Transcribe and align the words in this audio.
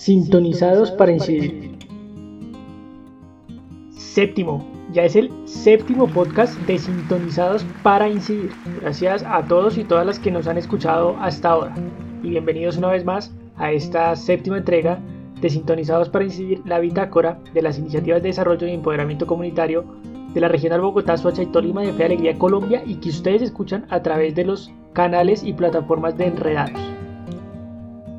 Sintonizados 0.00 0.90
para 0.92 1.12
incidir. 1.12 1.76
Séptimo, 3.90 4.66
ya 4.92 5.04
es 5.04 5.14
el 5.14 5.30
séptimo 5.44 6.06
podcast 6.06 6.58
de 6.60 6.78
Sintonizados 6.78 7.66
para 7.82 8.08
incidir. 8.08 8.50
Gracias 8.80 9.22
a 9.22 9.44
todos 9.44 9.76
y 9.76 9.84
todas 9.84 10.06
las 10.06 10.18
que 10.18 10.30
nos 10.30 10.46
han 10.46 10.56
escuchado 10.56 11.18
hasta 11.20 11.50
ahora. 11.50 11.74
Y 12.22 12.30
bienvenidos 12.30 12.78
una 12.78 12.88
vez 12.88 13.04
más 13.04 13.30
a 13.58 13.72
esta 13.72 14.16
séptima 14.16 14.56
entrega 14.56 14.98
de 15.38 15.50
Sintonizados 15.50 16.08
para 16.08 16.24
incidir, 16.24 16.62
la 16.64 16.78
bitácora 16.78 17.38
de 17.52 17.60
las 17.60 17.78
iniciativas 17.78 18.22
de 18.22 18.28
desarrollo 18.30 18.66
y 18.66 18.72
empoderamiento 18.72 19.26
comunitario 19.26 19.84
de 20.32 20.40
la 20.40 20.48
regional 20.48 20.80
Bogotá, 20.80 21.18
Soacha 21.18 21.42
y 21.42 21.46
Tolima 21.52 21.82
de 21.82 21.92
Fe 21.92 22.06
Alegría 22.06 22.38
Colombia 22.38 22.82
y 22.86 22.94
que 22.94 23.10
ustedes 23.10 23.42
escuchan 23.42 23.84
a 23.90 24.02
través 24.02 24.34
de 24.34 24.46
los 24.46 24.72
canales 24.94 25.44
y 25.44 25.52
plataformas 25.52 26.16
de 26.16 26.24
Enredados. 26.24 26.80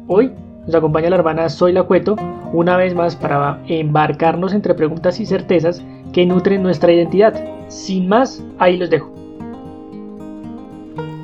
Hoy 0.07 0.31
nos 0.65 0.75
acompaña 0.75 1.09
la 1.09 1.17
hermana 1.17 1.49
Zoila 1.49 1.83
Cueto 1.83 2.15
una 2.53 2.77
vez 2.77 2.93
más 2.93 3.15
para 3.15 3.61
embarcarnos 3.67 4.53
entre 4.53 4.75
preguntas 4.75 5.19
y 5.19 5.25
certezas 5.25 5.81
que 6.13 6.25
nutren 6.25 6.63
nuestra 6.63 6.91
identidad. 6.91 7.33
Sin 7.67 8.07
más, 8.07 8.43
ahí 8.59 8.77
los 8.77 8.89
dejo. 8.89 9.11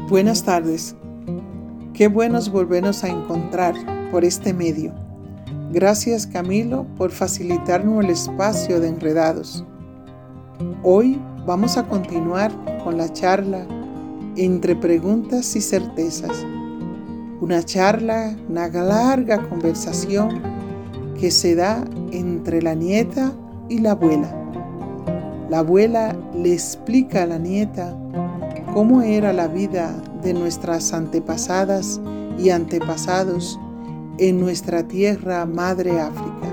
Buenas 0.09 0.43
tardes. 0.43 0.95
Qué 1.93 2.07
buenos 2.07 2.49
volvernos 2.49 3.03
a 3.03 3.09
encontrar 3.09 3.75
por 4.11 4.23
este 4.23 4.53
medio. 4.53 4.93
Gracias 5.71 6.25
Camilo 6.25 6.85
por 6.97 7.11
facilitarnos 7.11 8.05
el 8.05 8.11
espacio 8.11 8.79
de 8.79 8.87
enredados. 8.87 9.65
Hoy 10.81 11.19
vamos 11.45 11.77
a 11.77 11.83
continuar 11.83 12.51
con 12.83 12.97
la 12.97 13.11
charla 13.11 13.67
entre 14.37 14.75
preguntas 14.75 15.55
y 15.55 15.61
certezas. 15.61 16.45
Una 17.39 17.61
charla, 17.61 18.35
una 18.49 18.67
larga 18.67 19.47
conversación 19.47 20.41
que 21.19 21.29
se 21.29 21.53
da 21.53 21.83
entre 22.11 22.63
la 22.63 22.73
nieta 22.73 23.31
y 23.69 23.77
la 23.79 23.91
abuela. 23.91 24.33
La 25.47 25.59
abuela 25.59 26.15
le 26.33 26.53
explica 26.53 27.23
a 27.23 27.25
la 27.27 27.37
nieta 27.37 27.95
cómo 28.73 29.03
era 29.03 29.33
la 29.33 29.47
vida 29.47 29.95
de 30.23 30.33
nuestras 30.33 30.93
antepasadas 30.93 32.01
y 32.39 32.49
antepasados 32.49 33.59
en 34.17 34.39
nuestra 34.39 34.87
tierra 34.87 35.45
madre 35.45 35.99
África. 35.99 36.47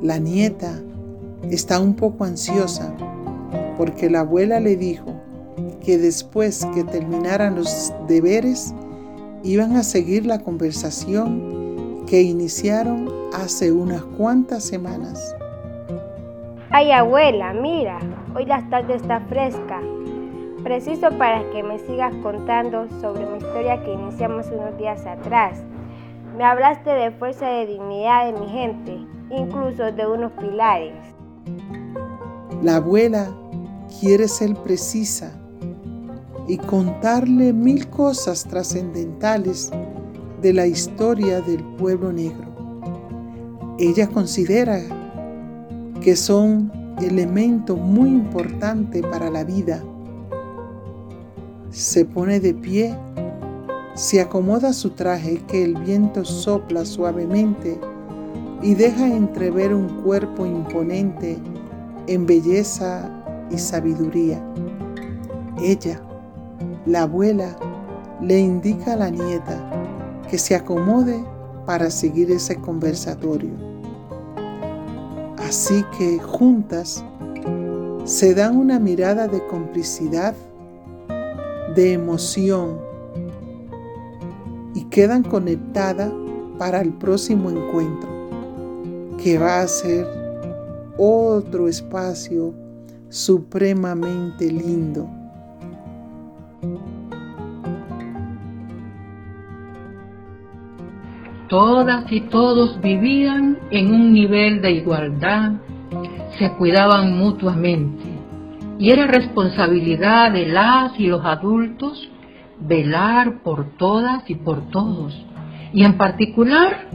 La 0.00 0.18
nieta 0.18 0.72
está 1.50 1.80
un 1.80 1.94
poco 1.94 2.24
ansiosa 2.24 2.94
porque 3.76 4.08
la 4.08 4.20
abuela 4.20 4.58
le 4.58 4.76
dijo 4.76 5.12
que 5.84 5.98
después 5.98 6.66
que 6.74 6.84
terminaran 6.84 7.54
los 7.56 7.92
deberes 8.08 8.74
iban 9.42 9.76
a 9.76 9.82
seguir 9.82 10.26
la 10.26 10.40
conversación 10.40 12.04
que 12.06 12.22
iniciaron 12.22 13.08
hace 13.34 13.72
unas 13.72 14.02
cuantas 14.02 14.64
semanas. 14.64 15.34
Ay 16.70 16.90
abuela, 16.90 17.52
mira, 17.52 17.98
hoy 18.34 18.46
la 18.46 18.68
tarde 18.68 18.94
está 18.94 19.20
fresca. 19.20 19.80
Preciso 20.62 21.10
para 21.18 21.48
que 21.50 21.62
me 21.62 21.78
sigas 21.78 22.14
contando 22.22 22.88
sobre 23.00 23.24
mi 23.26 23.38
historia 23.38 23.82
que 23.84 23.92
iniciamos 23.92 24.46
unos 24.48 24.76
días 24.76 25.06
atrás. 25.06 25.62
Me 26.36 26.44
hablaste 26.44 26.90
de 26.90 27.10
fuerza 27.12 27.50
y 27.50 27.58
de 27.60 27.72
dignidad 27.72 28.26
de 28.26 28.40
mi 28.40 28.48
gente, 28.48 28.98
incluso 29.30 29.92
de 29.92 30.06
unos 30.06 30.32
pilares. 30.32 30.94
La 32.62 32.76
abuela 32.76 33.28
quiere 34.00 34.28
ser 34.28 34.54
precisa 34.56 35.37
y 36.48 36.56
contarle 36.56 37.52
mil 37.52 37.88
cosas 37.88 38.44
trascendentales 38.44 39.70
de 40.40 40.52
la 40.54 40.66
historia 40.66 41.40
del 41.42 41.62
pueblo 41.76 42.12
negro. 42.12 42.48
Ella 43.78 44.08
considera 44.08 44.80
que 46.00 46.16
son 46.16 46.72
elemento 47.00 47.76
muy 47.76 48.08
importante 48.08 49.02
para 49.02 49.30
la 49.30 49.44
vida. 49.44 49.84
Se 51.70 52.04
pone 52.04 52.40
de 52.40 52.54
pie, 52.54 52.96
se 53.94 54.20
acomoda 54.20 54.72
su 54.72 54.90
traje 54.90 55.42
que 55.46 55.62
el 55.62 55.74
viento 55.74 56.24
sopla 56.24 56.84
suavemente 56.84 57.78
y 58.62 58.74
deja 58.74 59.06
entrever 59.06 59.74
un 59.74 59.88
cuerpo 60.02 60.46
imponente 60.46 61.36
en 62.06 62.26
belleza 62.26 63.10
y 63.50 63.58
sabiduría. 63.58 64.42
Ella, 65.60 66.00
la 66.88 67.02
abuela, 67.02 67.54
le 68.22 68.38
indica 68.40 68.94
a 68.94 68.96
la 68.96 69.10
nieta 69.10 69.70
que 70.30 70.38
se 70.38 70.54
acomode 70.54 71.22
para 71.66 71.90
seguir 71.90 72.30
ese 72.30 72.56
conversatorio. 72.56 73.50
Así 75.36 75.84
que 75.96 76.18
juntas 76.18 77.04
se 78.04 78.34
dan 78.34 78.56
una 78.56 78.78
mirada 78.78 79.28
de 79.28 79.46
complicidad, 79.46 80.34
de 81.76 81.92
emoción 81.92 82.78
y 84.74 84.84
quedan 84.84 85.22
conectadas 85.22 86.10
para 86.58 86.80
el 86.80 86.94
próximo 86.94 87.50
encuentro, 87.50 88.08
que 89.22 89.38
va 89.38 89.60
a 89.60 89.68
ser 89.68 90.06
otro 90.96 91.68
espacio 91.68 92.54
supremamente 93.10 94.50
lindo. 94.50 95.17
Todas 101.48 102.12
y 102.12 102.20
todos 102.22 102.78
vivían 102.82 103.58
en 103.70 103.94
un 103.94 104.12
nivel 104.12 104.60
de 104.60 104.72
igualdad, 104.72 105.52
se 106.38 106.52
cuidaban 106.52 107.18
mutuamente 107.18 108.04
y 108.78 108.90
era 108.90 109.06
responsabilidad 109.06 110.30
de 110.32 110.46
las 110.46 110.98
y 111.00 111.06
los 111.06 111.24
adultos 111.24 112.08
velar 112.60 113.42
por 113.42 113.76
todas 113.76 114.28
y 114.28 114.34
por 114.34 114.70
todos, 114.70 115.18
y 115.72 115.84
en 115.84 115.96
particular 115.96 116.88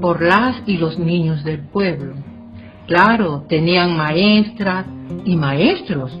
por 0.00 0.22
las 0.22 0.62
y 0.66 0.78
los 0.78 0.98
niños 0.98 1.44
del 1.44 1.60
pueblo. 1.60 2.14
Claro, 2.86 3.44
tenían 3.48 3.96
maestras 3.96 4.86
y 5.24 5.36
maestros 5.36 6.18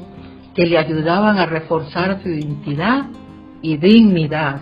que 0.54 0.66
le 0.66 0.78
ayudaban 0.78 1.38
a 1.38 1.46
reforzar 1.46 2.22
su 2.22 2.28
identidad 2.28 3.06
y 3.62 3.76
dignidad 3.76 4.60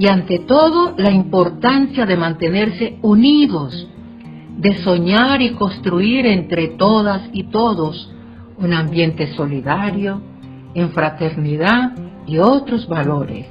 y 0.00 0.08
ante 0.08 0.38
todo 0.38 0.94
la 0.96 1.10
importancia 1.10 2.06
de 2.06 2.16
mantenerse 2.16 2.96
unidos, 3.02 3.86
de 4.56 4.78
soñar 4.78 5.42
y 5.42 5.50
construir 5.50 6.24
entre 6.24 6.68
todas 6.68 7.28
y 7.34 7.50
todos 7.50 8.10
un 8.56 8.72
ambiente 8.72 9.34
solidario, 9.34 10.22
en 10.72 10.88
fraternidad 10.92 11.92
y 12.26 12.38
otros 12.38 12.88
valores. 12.88 13.44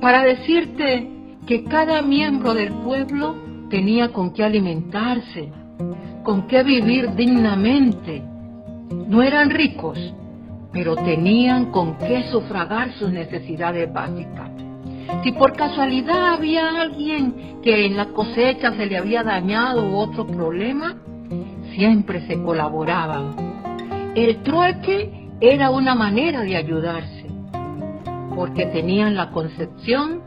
Para 0.00 0.24
decirte 0.24 1.08
que 1.46 1.62
cada 1.62 2.02
miembro 2.02 2.52
del 2.52 2.72
pueblo 2.72 3.36
tenía 3.70 4.08
con 4.08 4.32
qué 4.32 4.42
alimentarse, 4.42 5.52
con 6.24 6.48
qué 6.48 6.64
vivir 6.64 7.14
dignamente. 7.14 8.24
No 9.06 9.22
eran 9.22 9.50
ricos, 9.50 10.00
pero 10.72 10.96
tenían 10.96 11.70
con 11.70 11.96
qué 11.98 12.24
sufragar 12.32 12.92
sus 12.94 13.12
necesidades 13.12 13.92
básicas. 13.92 14.63
Si 15.22 15.32
por 15.32 15.52
casualidad 15.54 16.34
había 16.34 16.80
alguien 16.80 17.60
que 17.62 17.86
en 17.86 17.96
la 17.96 18.06
cosecha 18.06 18.74
se 18.74 18.86
le 18.86 18.98
había 18.98 19.22
dañado 19.22 19.96
otro 19.96 20.26
problema, 20.26 20.96
siempre 21.74 22.26
se 22.26 22.42
colaboraban. 22.42 23.34
El 24.14 24.42
trueque 24.42 25.30
era 25.40 25.70
una 25.70 25.94
manera 25.94 26.42
de 26.42 26.56
ayudarse, 26.56 27.26
porque 28.34 28.66
tenían 28.66 29.14
la 29.14 29.30
concepción 29.30 30.22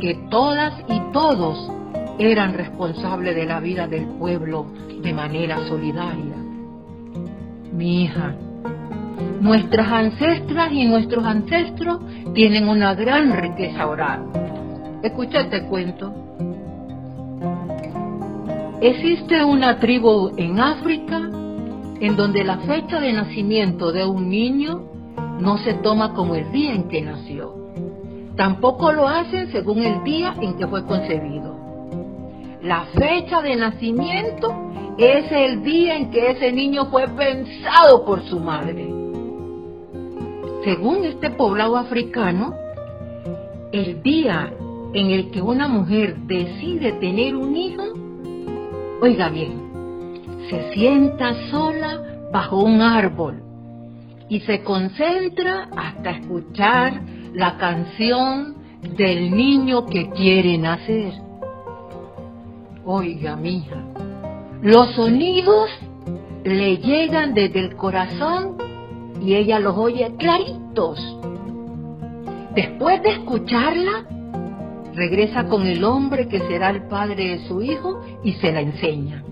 que 0.00 0.14
todas 0.30 0.74
y 0.88 1.00
todos 1.12 1.70
eran 2.18 2.54
responsables 2.54 3.34
de 3.34 3.46
la 3.46 3.60
vida 3.60 3.86
del 3.86 4.06
pueblo 4.06 4.66
de 5.02 5.12
manera 5.12 5.66
solidaria. 5.68 6.36
Mi 7.72 8.02
hija, 8.02 8.34
Nuestras 9.40 9.90
ancestras 9.90 10.72
y 10.72 10.84
nuestros 10.86 11.24
ancestros 11.24 12.00
tienen 12.34 12.68
una 12.68 12.94
gran 12.94 13.32
riqueza 13.40 13.86
oral. 13.86 14.26
Escucha 15.02 15.40
este 15.40 15.64
cuento. 15.64 16.12
Existe 18.80 19.44
una 19.44 19.78
tribu 19.78 20.32
en 20.36 20.60
África 20.60 21.18
en 22.00 22.16
donde 22.16 22.44
la 22.44 22.58
fecha 22.58 23.00
de 23.00 23.12
nacimiento 23.12 23.92
de 23.92 24.06
un 24.06 24.28
niño 24.28 24.82
no 25.40 25.58
se 25.58 25.74
toma 25.74 26.14
como 26.14 26.34
el 26.34 26.50
día 26.52 26.74
en 26.74 26.88
que 26.88 27.02
nació. 27.02 27.54
Tampoco 28.36 28.92
lo 28.92 29.08
hacen 29.08 29.50
según 29.50 29.82
el 29.82 30.04
día 30.04 30.34
en 30.40 30.56
que 30.56 30.66
fue 30.66 30.84
concebido. 30.84 31.56
La 32.62 32.86
fecha 32.94 33.40
de 33.40 33.56
nacimiento 33.56 34.54
es 34.96 35.30
el 35.30 35.62
día 35.62 35.96
en 35.96 36.10
que 36.10 36.32
ese 36.32 36.52
niño 36.52 36.86
fue 36.86 37.06
pensado 37.08 38.04
por 38.04 38.22
su 38.24 38.38
madre. 38.40 38.97
Según 40.64 41.04
este 41.04 41.30
poblado 41.30 41.76
africano, 41.76 42.54
el 43.72 44.02
día 44.02 44.52
en 44.92 45.10
el 45.10 45.30
que 45.30 45.40
una 45.40 45.68
mujer 45.68 46.16
decide 46.26 46.92
tener 46.92 47.36
un 47.36 47.56
hijo, 47.56 47.84
oiga 49.00 49.28
bien, 49.28 49.68
se 50.50 50.72
sienta 50.72 51.34
sola 51.50 52.02
bajo 52.32 52.58
un 52.58 52.80
árbol 52.80 53.42
y 54.28 54.40
se 54.40 54.62
concentra 54.62 55.68
hasta 55.76 56.10
escuchar 56.10 57.02
la 57.34 57.56
canción 57.56 58.56
del 58.96 59.30
niño 59.30 59.86
que 59.86 60.10
quiere 60.10 60.58
nacer. 60.58 61.12
Oiga, 62.84 63.36
mija, 63.36 63.76
los 64.62 64.90
sonidos 64.94 65.70
le 66.44 66.78
llegan 66.78 67.34
desde 67.34 67.60
el 67.60 67.76
corazón 67.76 68.67
y 69.20 69.34
ella 69.34 69.58
los 69.58 69.76
oye 69.76 70.14
claritos. 70.18 70.98
Después 72.54 73.02
de 73.02 73.10
escucharla, 73.10 74.04
regresa 74.94 75.44
con 75.46 75.66
el 75.66 75.84
hombre 75.84 76.28
que 76.28 76.40
será 76.40 76.70
el 76.70 76.88
padre 76.88 77.38
de 77.38 77.48
su 77.48 77.62
hijo 77.62 78.00
y 78.24 78.32
se 78.34 78.52
la 78.52 78.60
enseña. 78.60 79.22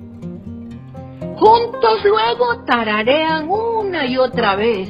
Juntos 1.37 2.05
luego 2.05 2.65
tararean 2.65 3.49
una 3.51 4.07
y 4.07 4.17
otra 4.17 4.57
vez 4.57 4.89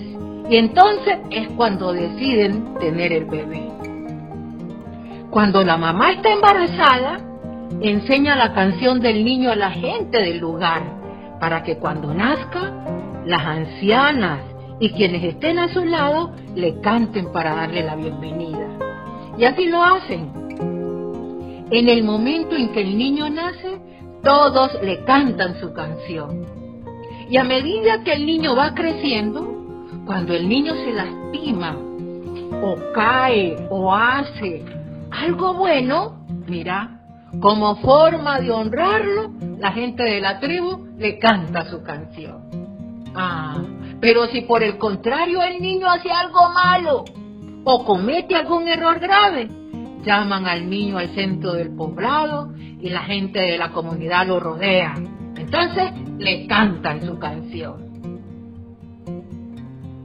y 0.49 0.57
entonces 0.57 1.19
es 1.31 1.49
cuando 1.57 1.93
deciden 1.93 2.75
tener 2.75 3.13
el 3.13 3.25
bebé. 3.25 3.69
Cuando 5.31 5.63
la 5.63 5.77
mamá 5.77 6.13
está 6.13 6.33
embarazada, 6.33 7.21
enseña 7.81 8.37
la 8.37 8.55
canción 8.55 9.01
del 9.01 9.25
niño 9.25 9.51
a 9.51 9.57
la 9.57 9.71
gente 9.71 10.19
del 10.19 10.39
lugar 10.39 10.83
para 11.41 11.63
que 11.63 11.79
cuando 11.79 12.15
nazca, 12.15 12.73
las 13.27 13.43
ancianas 13.43 14.41
y 14.79 14.91
quienes 14.91 15.25
estén 15.25 15.59
a 15.59 15.73
su 15.73 15.85
lado 15.85 16.33
le 16.55 16.81
canten 16.81 17.33
para 17.33 17.55
darle 17.55 17.83
la 17.83 17.97
bienvenida. 17.97 18.69
Y 19.39 19.45
así 19.45 19.67
lo 19.67 19.83
hacen. 19.83 20.31
En 21.71 21.89
el 21.89 22.05
momento 22.05 22.57
en 22.57 22.73
que 22.73 22.81
el 22.83 22.97
niño 22.97 23.29
nace, 23.29 23.81
todos 24.23 24.71
le 24.83 25.05
cantan 25.05 25.59
su 25.61 25.73
canción. 25.73 26.47
Y 27.29 27.37
a 27.39 27.45
medida 27.45 28.05
que 28.05 28.13
el 28.13 28.25
niño 28.25 28.55
va 28.55 28.75
creciendo, 28.75 29.55
cuando 30.05 30.35
el 30.35 30.49
niño 30.49 30.75
se 30.75 30.93
lastima, 30.93 31.77
o 32.63 32.77
cae, 32.95 33.57
o 33.71 33.93
hace 33.93 34.65
algo 35.11 35.55
bueno, 35.55 36.25
mira, 36.47 37.01
como 37.41 37.77
forma 37.77 38.41
de 38.41 38.51
honrarlo, 38.51 39.33
la 39.59 39.73
gente 39.73 40.03
de 40.03 40.21
la 40.21 40.39
tribu 40.39 40.87
le 40.99 41.19
canta 41.19 41.69
su 41.71 41.83
canción. 41.83 42.43
Ah, 43.15 43.57
pero 44.01 44.27
si 44.27 44.43
por 44.43 44.63
el 44.63 44.79
contrario 44.79 45.43
el 45.43 45.61
niño 45.61 45.89
hace 45.89 46.11
algo 46.11 46.51
malo 46.53 47.05
o 47.65 47.85
comete 47.85 48.35
algún 48.35 48.69
error 48.69 49.01
grave, 49.01 49.49
llaman 50.05 50.47
al 50.47 50.71
niño 50.71 50.99
al 50.99 51.15
centro 51.15 51.55
del 51.55 51.75
poblado 51.75 52.53
y 52.57 52.89
la 52.91 53.01
gente 53.01 53.41
de 53.41 53.59
la 53.59 53.73
comunidad 53.73 54.27
lo 54.27 54.39
rodea. 54.39 54.95
Entonces 55.37 55.93
le 56.19 56.47
cantan 56.47 57.03
su 57.03 57.19
canción. 57.19 57.87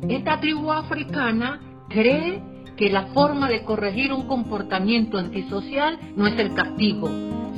Esta 0.10 0.40
tribu 0.40 0.72
africana 0.72 1.60
cree 1.90 2.42
que 2.76 2.90
la 2.90 3.08
forma 3.08 3.48
de 3.48 3.64
corregir 3.64 4.12
un 4.12 4.28
comportamiento 4.28 5.18
antisocial 5.18 6.00
no 6.16 6.26
es 6.26 6.40
el 6.40 6.54
castigo, 6.54 7.08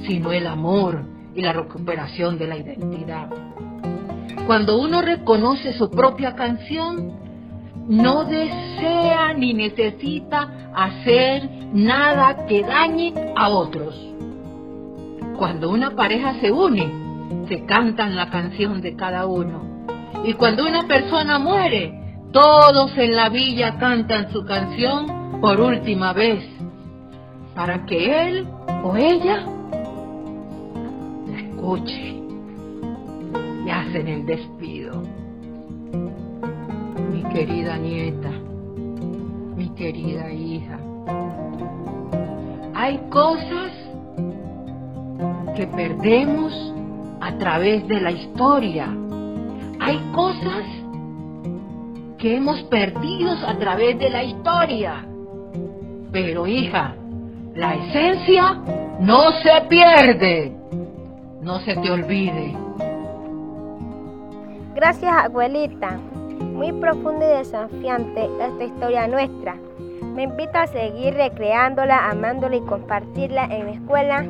sino 0.06 0.34
el 0.34 0.48
amor 0.48 1.06
y 1.34 1.42
la 1.42 1.54
recuperación 1.54 2.38
de 2.38 2.48
la 2.48 2.58
identidad. 2.58 3.30
Cuando 4.46 4.78
uno 4.80 5.02
reconoce 5.02 5.74
su 5.74 5.90
propia 5.90 6.36
canción, 6.36 7.14
no 7.88 8.26
desea 8.26 9.34
ni 9.34 9.54
necesita 9.54 10.72
hacer 10.76 11.50
nada 11.74 12.46
que 12.46 12.62
dañe 12.64 13.14
a 13.36 13.50
otros. 13.50 13.96
Cuando 15.38 15.70
una 15.70 15.92
pareja 15.92 16.36
se 16.42 16.52
une, 16.52 17.48
se 17.48 17.66
cantan 17.66 18.16
la 18.16 18.30
canción 18.30 18.82
de 18.82 18.96
cada 18.96 19.26
uno. 19.26 19.86
Y 20.26 20.34
cuando 20.34 20.66
una 20.66 20.88
persona 20.88 21.40
muere, 21.40 22.20
todos 22.32 22.98
en 22.98 23.16
la 23.16 23.30
villa 23.30 23.78
cantan 23.78 24.32
su 24.32 24.46
canción 24.46 25.40
por 25.42 25.60
última 25.60 26.14
vez, 26.14 26.44
para 27.56 27.86
que 27.86 28.28
él 28.28 28.48
o 28.84 28.96
ella 28.96 29.46
la 31.28 31.40
escuche 31.40 32.23
hacen 33.94 34.08
el 34.08 34.26
despido. 34.26 35.04
Mi 37.12 37.24
querida 37.32 37.78
nieta, 37.78 38.32
mi 39.56 39.70
querida 39.76 40.32
hija, 40.32 40.80
hay 42.74 42.98
cosas 43.12 43.72
que 45.56 45.68
perdemos 45.68 46.74
a 47.22 47.38
través 47.38 47.88
de 47.88 48.02
la 48.02 48.12
historia. 48.12 48.88
Hay 49.80 50.00
cosas 50.12 50.64
que 52.18 52.38
hemos 52.38 52.64
perdido 52.64 53.32
a 53.46 53.56
través 53.60 54.00
de 54.00 54.10
la 54.10 54.24
historia. 54.24 55.06
Pero 56.12 56.48
hija, 56.48 56.96
la 57.54 57.76
esencia 57.76 58.60
no 59.00 59.32
se 59.44 59.62
pierde. 59.70 60.52
No 61.44 61.60
se 61.60 61.76
te 61.76 61.92
olvide. 61.92 62.64
Gracias 64.76 65.14
abuelita. 65.14 65.92
Muy 65.92 66.72
profunda 66.72 67.26
y 67.26 67.38
desafiante 67.38 68.28
esta 68.40 68.64
historia 68.64 69.08
nuestra. 69.08 69.56
Me 70.16 70.24
invita 70.24 70.64
a 70.64 70.68
seguir 70.68 71.14
recreándola, 71.14 72.10
amándola 72.10 72.56
y 72.56 72.62
compartirla 72.62 73.46
en 73.46 73.66
la 73.66 73.72
escuela. 73.72 74.26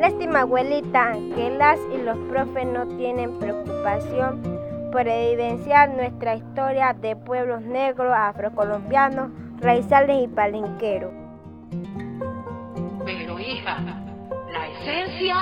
Lástima 0.00 0.40
abuelita 0.40 1.12
que 1.34 1.50
las 1.50 1.78
y 1.94 2.02
los 2.02 2.16
profes 2.30 2.66
no 2.66 2.86
tienen 2.96 3.38
preocupación 3.38 4.42
por 4.90 5.06
evidenciar 5.06 5.90
nuestra 5.90 6.36
historia 6.36 6.94
de 6.94 7.16
pueblos 7.16 7.60
negros, 7.62 8.14
afrocolombianos, 8.16 9.30
raizales 9.60 10.24
y 10.24 10.28
palenqueros. 10.28 11.12
Pero 13.04 13.38
hija, 13.38 13.80
la 14.50 14.68
esencia 14.68 15.34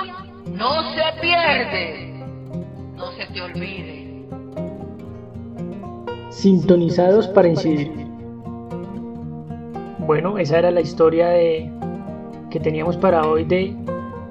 no 0.47 0.81
se 0.93 1.21
pierde. 1.21 2.25
No 2.95 3.11
se 3.11 3.25
te 3.27 3.41
olvide. 3.41 4.02
Sintonizados 6.33 7.27
para 7.27 7.47
incidir. 7.47 7.91
Bueno, 9.99 10.39
esa 10.39 10.57
era 10.57 10.71
la 10.71 10.81
historia 10.81 11.29
de 11.29 11.71
que 12.49 12.59
teníamos 12.59 12.97
para 12.97 13.25
hoy 13.27 13.45
de 13.45 13.75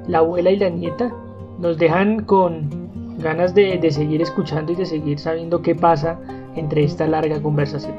la 0.09 0.19
abuela 0.19 0.51
y 0.51 0.57
la 0.57 0.69
nieta. 0.69 1.15
Nos 1.61 1.79
dejan 1.79 2.25
con 2.25 2.69
ganas 3.19 3.55
de, 3.55 3.89
seguir 3.93 4.21
escuchando 4.21 4.73
y 4.73 4.75
de 4.75 4.85
seguir 4.85 5.21
sabiendo 5.21 5.63
qué 5.63 5.77
pasa 5.77 6.19
entre 6.57 6.83
esta 6.83 7.07
larga 7.07 7.41
conversación. 7.41 7.95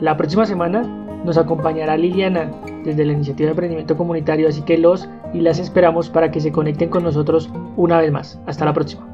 La 0.00 0.16
próxima 0.16 0.44
semana 0.44 0.82
nos 1.24 1.38
acompañará 1.38 1.96
Liliana 1.96 2.50
desde 2.84 3.06
la 3.06 3.12
iniciativa 3.12 3.46
de 3.46 3.52
emprendimiento 3.52 3.96
comunitario, 3.96 4.48
así 4.48 4.62
que 4.62 4.76
los 4.76 5.08
y 5.32 5.40
las 5.40 5.60
esperamos 5.60 6.10
para 6.10 6.32
que 6.32 6.40
se 6.40 6.50
conecten 6.50 6.88
con 6.88 7.04
nosotros 7.04 7.48
una 7.76 8.00
vez 8.00 8.10
más. 8.10 8.40
Hasta 8.46 8.64
la 8.64 8.72
próxima. 8.72 9.06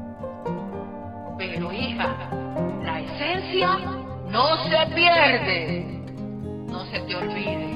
Pero 1.37 1.71
hija, 1.71 2.15
la 2.83 2.99
esencia 2.99 3.92
no 4.33 4.57
se 4.63 4.95
pierde, 4.95 5.85
no 6.67 6.83
se 6.85 6.99
te 7.01 7.15
olvide. 7.15 7.69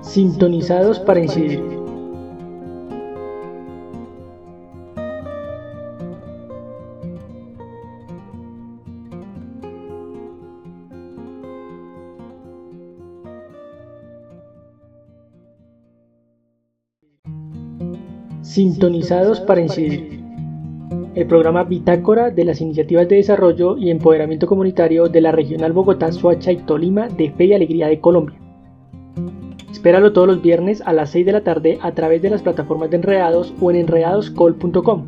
Sintonizados 0.00 0.98
para 0.98 1.20
incidir. 1.20 1.62
Sintonizados 18.40 19.40
para 19.40 19.60
incidir. 19.60 20.25
El 21.16 21.26
programa 21.26 21.64
Bitácora 21.64 22.30
de 22.30 22.44
las 22.44 22.60
Iniciativas 22.60 23.08
de 23.08 23.16
Desarrollo 23.16 23.78
y 23.78 23.88
Empoderamiento 23.88 24.46
Comunitario 24.46 25.08
de 25.08 25.22
la 25.22 25.32
Regional 25.32 25.72
Bogotá, 25.72 26.12
Soacha 26.12 26.52
y 26.52 26.58
Tolima 26.58 27.08
de 27.08 27.30
Fe 27.30 27.46
y 27.46 27.54
Alegría 27.54 27.86
de 27.86 28.00
Colombia. 28.00 28.38
Espéralo 29.72 30.12
todos 30.12 30.28
los 30.28 30.42
viernes 30.42 30.82
a 30.84 30.92
las 30.92 31.08
6 31.12 31.24
de 31.24 31.32
la 31.32 31.40
tarde 31.40 31.78
a 31.80 31.92
través 31.92 32.20
de 32.20 32.28
las 32.28 32.42
plataformas 32.42 32.90
de 32.90 32.96
Enredados 32.96 33.54
o 33.62 33.70
en 33.70 33.78
enredadoscol.com. 33.78 35.06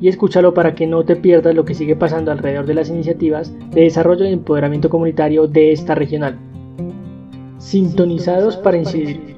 Y 0.00 0.06
escúchalo 0.06 0.54
para 0.54 0.76
que 0.76 0.86
no 0.86 1.04
te 1.04 1.16
pierdas 1.16 1.56
lo 1.56 1.64
que 1.64 1.74
sigue 1.74 1.96
pasando 1.96 2.30
alrededor 2.30 2.66
de 2.66 2.74
las 2.74 2.88
iniciativas 2.88 3.52
de 3.72 3.80
desarrollo 3.80 4.26
y 4.26 4.32
empoderamiento 4.32 4.88
comunitario 4.88 5.48
de 5.48 5.72
esta 5.72 5.96
regional. 5.96 6.38
Sintonizados 7.58 8.56
para 8.56 8.76
incidir. 8.76 9.33